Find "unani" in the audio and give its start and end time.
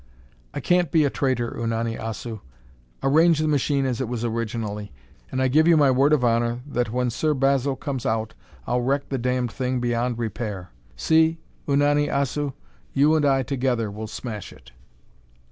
1.51-1.95, 11.67-12.07